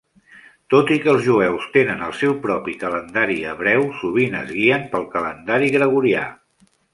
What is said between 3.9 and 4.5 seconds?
sovint